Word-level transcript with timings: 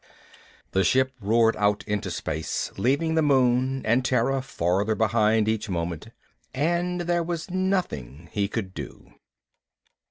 The 0.71 0.83
ship 0.83 1.13
roared 1.21 1.55
out 1.57 1.83
into 1.85 2.09
space 2.09 2.71
leaving 2.75 3.13
the 3.13 3.21
moon 3.21 3.85
and 3.85 4.03
Terra 4.03 4.41
farther 4.41 4.95
behind 4.95 5.47
each 5.47 5.69
moment. 5.69 6.07
And 6.55 7.01
there 7.01 7.21
was 7.21 7.51
nothing 7.51 8.27
he 8.31 8.47
could 8.47 8.73
do. 8.73 9.13